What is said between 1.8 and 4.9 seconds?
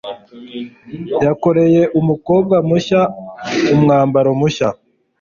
umukobwa mushya umwambaro mushya.